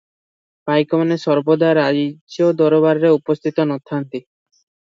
[0.69, 4.25] ପାଇକମାନେ ସର୍ବଦା ରାଜଦରବାରରେ ଉପସ୍ଥିତ ନ ଥାନ୍ତି।